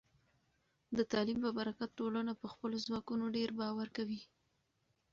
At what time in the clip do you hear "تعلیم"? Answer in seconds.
1.11-1.39